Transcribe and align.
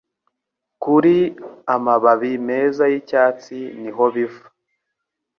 Kuri 0.83 1.15
"Amababi 1.75 2.31
meza 2.47 2.83
yicyatsi 2.93 3.57
niho 3.81 4.03
biva 4.15 4.45